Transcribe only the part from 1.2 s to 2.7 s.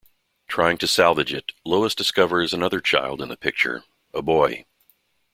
it, Lois discovers